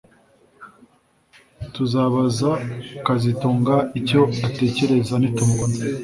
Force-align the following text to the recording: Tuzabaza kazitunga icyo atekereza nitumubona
Tuzabaza 1.73 2.49
kazitunga 3.05 3.75
icyo 3.99 4.21
atekereza 4.47 5.13
nitumubona 5.17 5.77